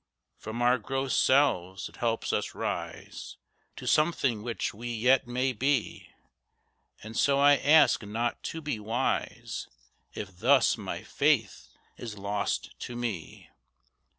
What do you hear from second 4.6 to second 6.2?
we yet may be.